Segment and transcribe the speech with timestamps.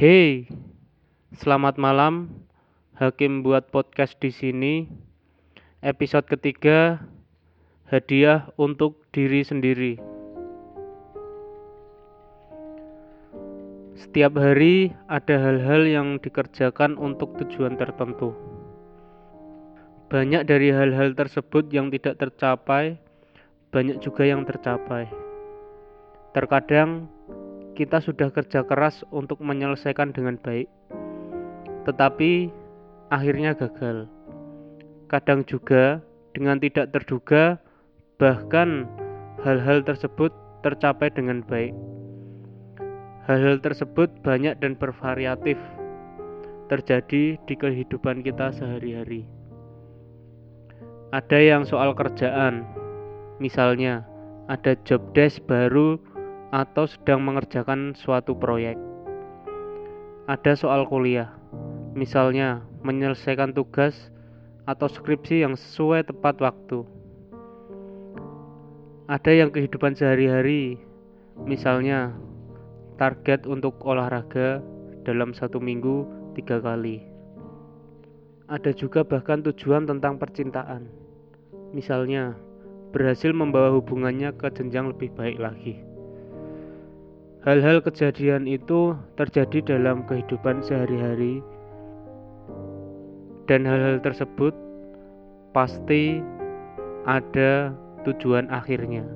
[0.00, 0.48] Hey,
[1.36, 2.32] selamat malam.
[2.96, 4.88] Hakim buat podcast di sini.
[5.84, 7.04] Episode ketiga,
[7.84, 10.00] hadiah untuk diri sendiri.
[13.92, 18.32] Setiap hari ada hal-hal yang dikerjakan untuk tujuan tertentu.
[20.08, 22.96] Banyak dari hal-hal tersebut yang tidak tercapai,
[23.68, 25.12] banyak juga yang tercapai.
[26.32, 27.19] Terkadang
[27.80, 30.68] kita sudah kerja keras untuk menyelesaikan dengan baik,
[31.88, 32.52] tetapi
[33.08, 34.04] akhirnya gagal.
[35.08, 36.04] Kadang juga
[36.36, 37.56] dengan tidak terduga,
[38.20, 38.84] bahkan
[39.40, 40.28] hal-hal tersebut
[40.60, 41.72] tercapai dengan baik.
[43.24, 45.56] Hal-hal tersebut banyak dan bervariatif
[46.68, 49.24] terjadi di kehidupan kita sehari-hari.
[51.16, 52.60] Ada yang soal kerjaan,
[53.40, 54.04] misalnya
[54.52, 55.96] ada job desk baru
[56.50, 58.74] atau sedang mengerjakan suatu proyek.
[60.26, 61.30] Ada soal kuliah,
[61.94, 64.10] misalnya menyelesaikan tugas
[64.66, 66.86] atau skripsi yang sesuai tepat waktu.
[69.10, 70.78] Ada yang kehidupan sehari-hari,
[71.42, 72.14] misalnya
[72.94, 74.62] target untuk olahraga
[75.02, 76.06] dalam satu minggu
[76.38, 77.02] tiga kali.
[78.46, 80.86] Ada juga bahkan tujuan tentang percintaan,
[81.74, 82.38] misalnya
[82.90, 85.89] berhasil membawa hubungannya ke jenjang lebih baik lagi.
[87.40, 91.40] Hal-hal kejadian itu terjadi dalam kehidupan sehari-hari,
[93.48, 94.52] dan hal-hal tersebut
[95.56, 96.20] pasti
[97.08, 97.72] ada
[98.04, 99.08] tujuan akhirnya.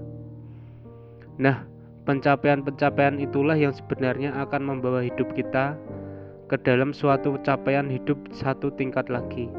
[1.36, 1.68] Nah,
[2.08, 5.76] pencapaian-pencapaian itulah yang sebenarnya akan membawa hidup kita
[6.48, 9.52] ke dalam suatu capaian hidup satu tingkat lagi.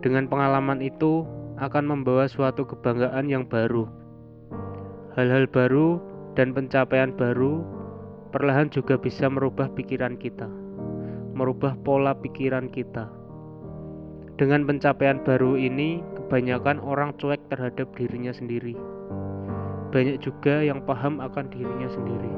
[0.00, 1.28] Dengan pengalaman itu
[1.60, 3.84] akan membawa suatu kebanggaan yang baru.
[5.12, 6.09] Hal-hal baru
[6.40, 7.60] dan pencapaian baru
[8.32, 10.48] perlahan juga bisa merubah pikiran kita,
[11.36, 13.12] merubah pola pikiran kita.
[14.40, 18.72] Dengan pencapaian baru ini, kebanyakan orang cuek terhadap dirinya sendiri.
[19.92, 22.32] Banyak juga yang paham akan dirinya sendiri.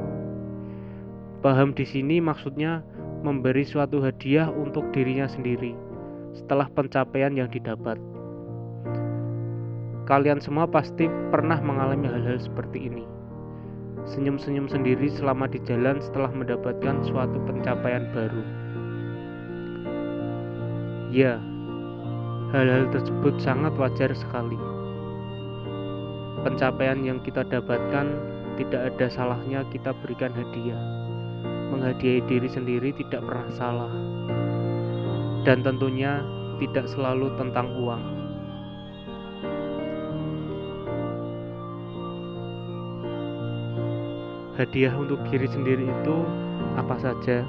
[1.38, 2.82] Paham di sini maksudnya
[3.22, 5.78] memberi suatu hadiah untuk dirinya sendiri
[6.34, 8.02] setelah pencapaian yang didapat.
[10.10, 13.21] Kalian semua pasti pernah mengalami hal-hal seperti ini.
[14.08, 18.44] Senyum-senyum sendiri selama di jalan setelah mendapatkan suatu pencapaian baru.
[21.12, 21.38] Ya,
[22.50, 24.58] hal-hal tersebut sangat wajar sekali.
[26.42, 28.06] Pencapaian yang kita dapatkan
[28.58, 31.02] tidak ada salahnya kita berikan hadiah
[31.72, 33.92] menghadiahi diri sendiri tidak pernah salah.
[35.42, 36.20] Dan tentunya
[36.60, 38.04] tidak selalu tentang uang.
[44.62, 46.16] Hadiah untuk diri sendiri itu
[46.78, 47.42] apa saja?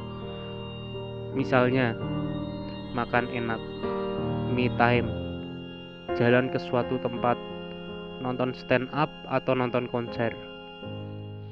[1.38, 1.94] Misalnya,
[2.97, 3.62] makan enak,
[4.50, 5.06] me time,
[6.18, 7.38] jalan ke suatu tempat,
[8.18, 10.34] nonton stand up atau nonton konser,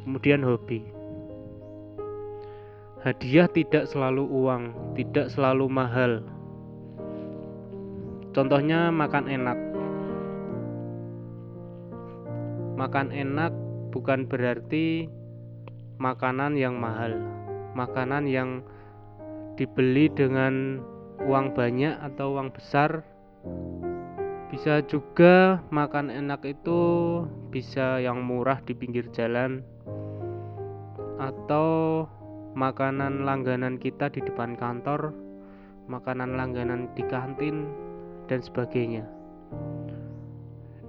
[0.02, 0.82] kemudian hobi.
[3.06, 6.26] Hadiah tidak selalu uang, tidak selalu mahal.
[8.34, 9.60] Contohnya makan enak.
[12.82, 13.54] Makan enak
[13.94, 15.21] bukan berarti
[16.02, 17.14] makanan yang mahal.
[17.78, 18.66] Makanan yang
[19.54, 20.82] dibeli dengan
[21.22, 23.06] uang banyak atau uang besar.
[24.50, 26.82] Bisa juga makan enak itu
[27.54, 29.64] bisa yang murah di pinggir jalan
[31.22, 32.04] atau
[32.58, 35.16] makanan langganan kita di depan kantor,
[35.88, 37.70] makanan langganan di kantin,
[38.28, 39.08] dan sebagainya.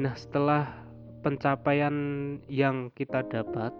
[0.00, 0.74] Nah, setelah
[1.22, 1.94] pencapaian
[2.50, 3.70] yang kita dapat,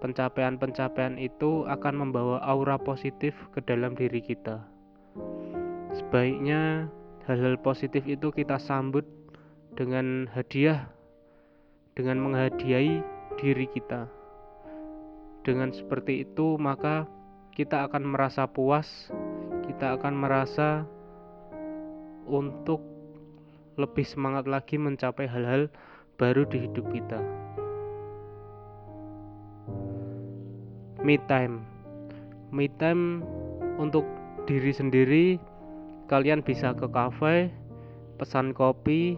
[0.00, 4.64] pencapaian-pencapaian itu akan membawa aura positif ke dalam diri kita.
[5.94, 6.88] Sebaiknya
[7.28, 9.04] hal-hal positif itu kita sambut
[9.76, 10.88] dengan hadiah,
[11.94, 13.04] dengan menghadiahi
[13.38, 14.08] diri kita.
[15.44, 17.08] Dengan seperti itu, maka
[17.56, 19.08] kita akan merasa puas,
[19.68, 20.84] kita akan merasa
[22.28, 22.80] untuk
[23.80, 25.72] lebih semangat lagi mencapai hal-hal
[26.20, 27.20] baru di hidup kita.
[31.00, 31.64] Me time,
[32.52, 33.24] me time
[33.80, 34.04] untuk
[34.44, 35.26] diri sendiri.
[36.12, 37.48] Kalian bisa ke kafe,
[38.18, 39.16] pesan kopi,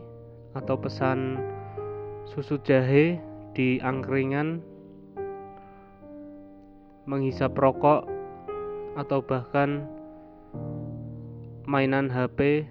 [0.52, 1.40] atau pesan
[2.29, 3.17] susu jahe
[3.56, 4.61] di angkringan
[7.08, 8.06] menghisap rokok
[8.94, 9.88] atau bahkan
[11.67, 12.69] mainan HP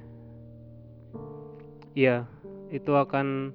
[1.98, 2.30] ya
[2.72, 3.52] itu akan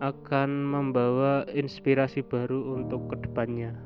[0.00, 3.76] akan membawa inspirasi baru untuk ke depannya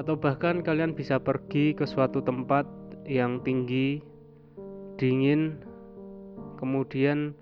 [0.00, 2.64] atau bahkan kalian bisa pergi ke suatu tempat
[3.04, 4.00] yang tinggi,
[4.96, 5.60] dingin,
[6.56, 7.36] kemudian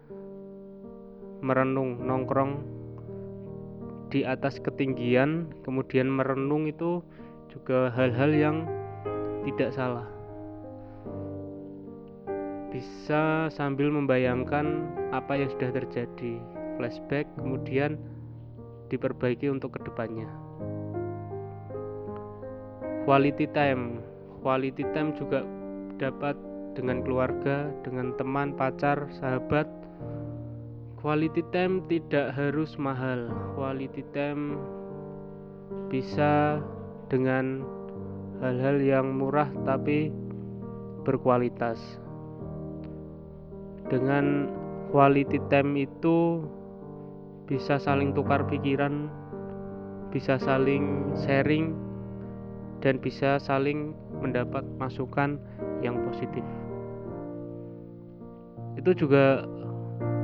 [1.39, 2.67] merenung, nongkrong
[4.11, 6.99] di atas ketinggian, kemudian merenung itu
[7.47, 8.57] juga hal-hal yang
[9.47, 10.09] tidak salah.
[12.75, 16.43] Bisa sambil membayangkan apa yang sudah terjadi,
[16.75, 18.03] flashback, kemudian
[18.91, 20.27] diperbaiki untuk ke depannya.
[23.09, 24.05] Quality time,
[24.45, 25.41] quality time juga
[25.97, 26.37] dapat
[26.77, 29.65] dengan keluarga, dengan teman, pacar, sahabat.
[31.01, 33.33] Quality time tidak harus mahal.
[33.57, 34.61] Quality time
[35.89, 36.61] bisa
[37.09, 37.65] dengan
[38.45, 40.13] hal-hal yang murah tapi
[41.09, 41.81] berkualitas.
[43.89, 44.53] Dengan
[44.93, 46.45] quality time itu
[47.49, 49.09] bisa saling tukar pikiran,
[50.13, 51.88] bisa saling sharing,
[52.79, 55.39] dan bisa saling mendapat masukan
[55.83, 56.43] yang positif.
[58.79, 59.43] Itu juga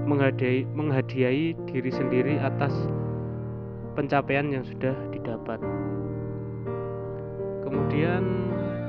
[0.06, 2.70] menghadiahi, menghadiahi diri sendiri atas
[3.98, 5.58] pencapaian yang sudah didapat.
[7.66, 8.22] Kemudian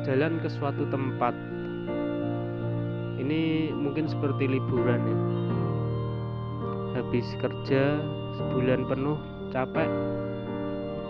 [0.05, 1.33] jalan ke suatu tempat.
[3.17, 5.17] Ini mungkin seperti liburan ya.
[7.01, 7.97] Habis kerja
[8.37, 9.17] sebulan penuh
[9.49, 9.89] capek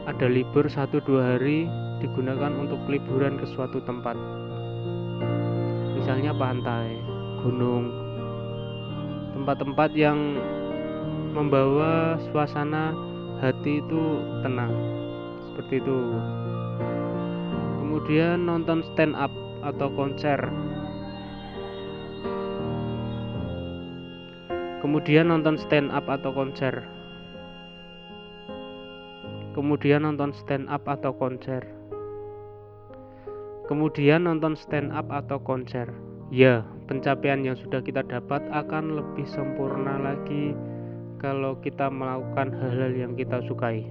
[0.06, 1.66] ada libur satu dua hari
[2.06, 4.14] digunakan untuk liburan ke suatu tempat.
[5.98, 7.02] Misalnya pantai
[7.42, 7.90] gunung
[9.34, 10.38] tempat-tempat yang
[11.34, 12.94] membawa suasana
[13.42, 14.72] hati itu tenang
[15.50, 16.00] seperti itu.
[17.82, 19.34] Kemudian nonton stand up
[19.66, 20.40] atau konser.
[24.86, 26.86] Kemudian nonton stand up atau konser.
[29.58, 31.75] Kemudian nonton stand up atau konser
[33.66, 35.90] kemudian nonton stand up atau konser?
[36.34, 40.58] Ya pencapaian yang sudah kita dapat akan lebih sempurna lagi
[41.22, 43.86] kalau kita melakukan hal-hal yang kita sukai.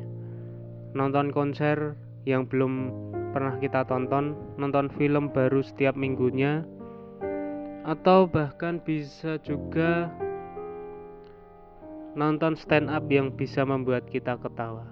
[0.95, 2.91] Nonton konser yang belum
[3.35, 6.63] pernah kita tonton nonton film baru setiap minggunya
[7.83, 10.09] atau bahkan bisa juga
[12.15, 14.87] nonton stand up yang bisa membuat kita ketawa.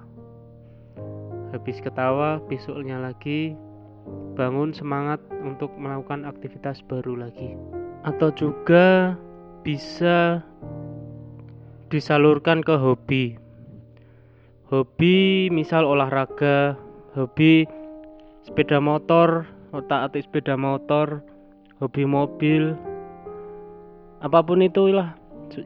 [1.54, 3.54] Habis ketawa besoknya lagi
[4.34, 7.54] bangun semangat untuk melakukan aktivitas baru lagi.
[8.02, 9.14] Atau juga
[9.62, 10.42] bisa
[11.92, 13.36] disalurkan ke hobi.
[14.72, 16.74] Hobi misal olahraga
[17.12, 17.68] hobi
[18.42, 19.44] sepeda motor
[19.76, 21.20] otak atik sepeda motor
[21.78, 22.72] hobi mobil
[24.24, 25.18] apa pun itulah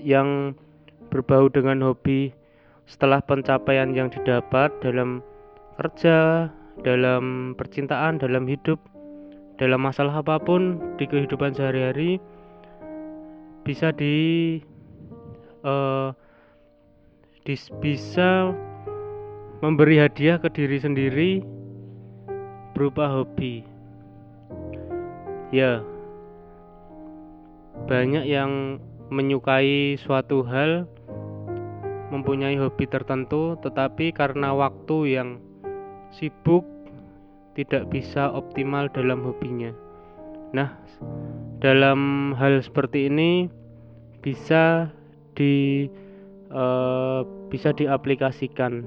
[0.03, 0.57] yang
[1.13, 2.33] berbau dengan hobi.
[2.87, 5.21] Setelah pencapaian yang didapat dalam
[5.77, 6.49] kerja,
[6.85, 8.81] dalam percintaan, dalam hidup,
[9.57, 12.21] dalam masalah apa pun di kehidupan sehari-hari
[13.65, 14.59] bisa di
[15.67, 16.13] uh,
[17.43, 18.53] dis, bisa
[19.65, 21.31] memberi hadiah ke diri sendiri
[22.77, 23.65] berupa hobi.
[25.55, 25.81] Ya,
[27.89, 30.85] banyak yang menyukai suatu hal,
[32.13, 35.29] mempunyai hobi tertentu, tetapi karena waktu yang
[36.15, 36.67] sibuk
[37.57, 39.73] tidak bisa optimal dalam hobinya.
[40.53, 40.77] Nah,
[41.59, 43.49] dalam hal seperti ini
[44.21, 44.93] bisa
[45.35, 45.89] di
[46.53, 48.85] uh, bisa diaplikasikan.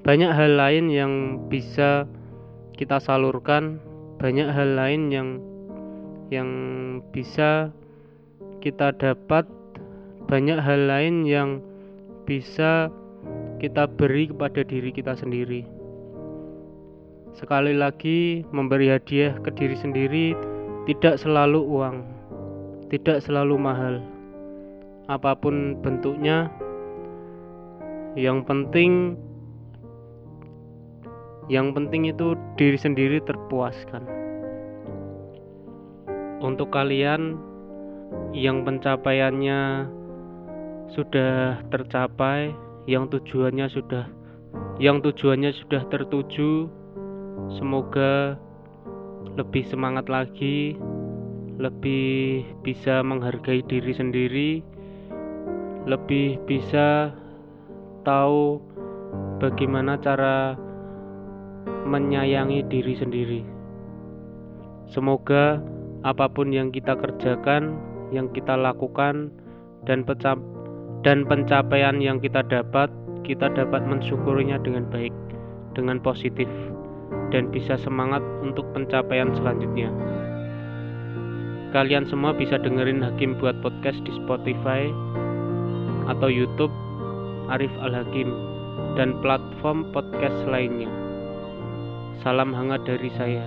[0.00, 1.12] Banyak hal lain yang
[1.52, 2.08] bisa
[2.78, 3.76] kita salurkan,
[4.16, 5.28] banyak hal lain yang
[6.30, 6.50] yang
[7.10, 7.74] bisa
[8.62, 9.44] kita dapat,
[10.30, 11.60] banyak hal lain yang
[12.24, 12.88] bisa
[13.58, 15.79] kita beri kepada diri kita sendiri.
[17.38, 20.34] Sekali lagi, memberi hadiah ke diri sendiri
[20.90, 22.02] tidak selalu uang,
[22.90, 24.02] tidak selalu mahal.
[25.06, 26.50] Apa pun bentuknya,
[28.18, 29.14] yang penting
[31.50, 34.06] yang penting itu diri sendiri terpuaskan.
[36.40, 37.38] Untuk kalian
[38.34, 39.90] yang pencapaiannya
[40.94, 42.50] sudah tercapai,
[42.90, 44.06] yang tujuannya sudah
[44.82, 46.66] yang tujuannya sudah tertuju,
[47.48, 48.36] Semoga
[49.40, 50.76] lebih semangat lagi,
[51.56, 54.50] lebih bisa menghargai diri sendiri,
[55.88, 57.14] lebih bisa
[58.04, 58.60] tahu
[59.40, 60.56] bagaimana cara
[61.88, 63.42] menyayangi diri sendiri.
[64.90, 65.62] Semoga
[66.02, 67.76] apa pun yang kita kerjakan,
[68.10, 69.30] yang kita lakukan,
[69.86, 70.04] dan
[71.00, 72.90] dan pencapaian yang kita dapat,
[73.24, 75.14] kita dapat mensyukurinya dengan baik,
[75.76, 76.48] dengan positif
[77.30, 79.90] dan bisa semangat untuk pencapaian selanjutnya.
[81.70, 84.90] Kalian semua bisa dengerin Hakim buat podcast di Spotify
[86.10, 86.74] atau YouTube
[87.50, 88.30] Arif Al-Hakim
[88.98, 90.90] dan platform podcast lainnya.
[92.26, 93.46] Salam hangat dari saya,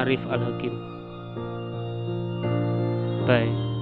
[0.00, 0.74] Arif Al-Hakim.
[3.28, 3.73] Bye.